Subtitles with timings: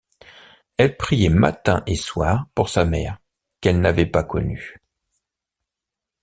[0.77, 3.19] Elle priait matin et soir pour sa mère
[3.59, 4.79] qu’elle n’avait pas connue.